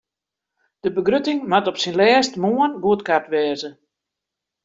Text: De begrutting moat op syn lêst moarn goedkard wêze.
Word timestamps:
De 0.83 0.89
begrutting 0.95 1.39
moat 1.51 1.69
op 1.71 1.77
syn 1.81 1.97
lêst 2.01 2.33
moarn 2.41 2.73
goedkard 2.83 3.25
wêze. 3.33 3.69